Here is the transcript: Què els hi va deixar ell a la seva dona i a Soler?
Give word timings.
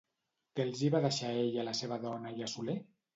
Què 0.59 0.63
els 0.69 0.79
hi 0.87 0.87
va 0.95 1.01
deixar 1.03 1.29
ell 1.41 1.57
a 1.65 1.65
la 1.67 1.75
seva 1.81 1.99
dona 2.07 2.33
i 2.41 2.47
a 2.47 2.49
Soler? 2.55 2.77